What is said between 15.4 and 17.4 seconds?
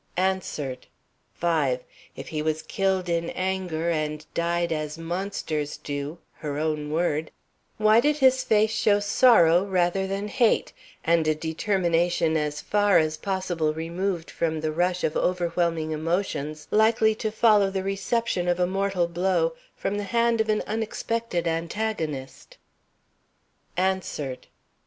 whelming emotions likely to